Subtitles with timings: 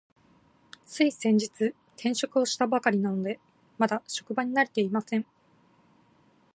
[0.87, 3.39] つい先月、転職をしたばかりなので、
[3.77, 5.27] まだ職場に慣れていません。